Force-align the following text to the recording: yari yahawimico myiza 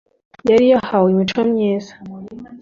yari 0.49 0.65
yahawimico 0.73 1.39
myiza 1.51 1.93